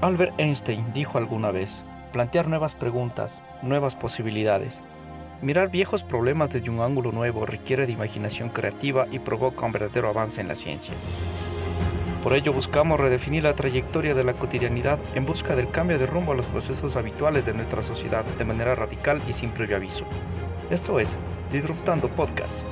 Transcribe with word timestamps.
Albert 0.00 0.38
Einstein 0.38 0.92
dijo 0.92 1.18
alguna 1.18 1.50
vez, 1.50 1.84
plantear 2.12 2.46
nuevas 2.46 2.76
preguntas, 2.76 3.42
nuevas 3.62 3.96
posibilidades. 3.96 4.80
Mirar 5.42 5.72
viejos 5.72 6.04
problemas 6.04 6.50
desde 6.50 6.70
un 6.70 6.80
ángulo 6.80 7.10
nuevo 7.10 7.46
requiere 7.46 7.84
de 7.84 7.94
imaginación 7.94 8.48
creativa 8.50 9.08
y 9.10 9.18
provoca 9.18 9.66
un 9.66 9.72
verdadero 9.72 10.08
avance 10.08 10.40
en 10.40 10.46
la 10.46 10.54
ciencia. 10.54 10.94
Por 12.22 12.32
ello 12.32 12.52
buscamos 12.52 13.00
redefinir 13.00 13.42
la 13.42 13.56
trayectoria 13.56 14.14
de 14.14 14.22
la 14.22 14.34
cotidianidad 14.34 15.00
en 15.16 15.26
busca 15.26 15.56
del 15.56 15.68
cambio 15.68 15.98
de 15.98 16.06
rumbo 16.06 16.30
a 16.30 16.36
los 16.36 16.46
procesos 16.46 16.94
habituales 16.94 17.44
de 17.44 17.54
nuestra 17.54 17.82
sociedad 17.82 18.24
de 18.24 18.44
manera 18.44 18.76
radical 18.76 19.20
y 19.28 19.32
sin 19.32 19.50
previo 19.50 19.76
aviso. 19.76 20.04
Esto 20.70 21.00
es 21.00 21.16
Disruptando 21.50 22.08
Podcast. 22.08 22.64